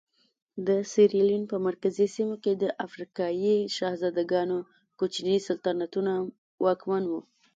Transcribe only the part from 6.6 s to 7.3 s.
واکمن وو.